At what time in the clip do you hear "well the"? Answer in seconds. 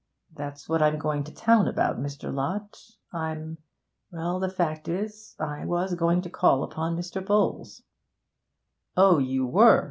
4.09-4.49